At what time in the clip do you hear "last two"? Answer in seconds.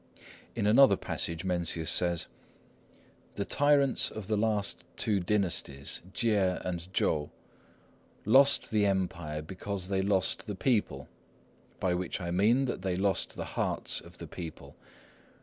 4.35-5.19